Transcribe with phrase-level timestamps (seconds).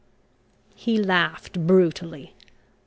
[0.73, 2.33] He laughed brutally.